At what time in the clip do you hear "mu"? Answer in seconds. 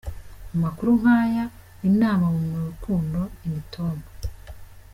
2.49-2.57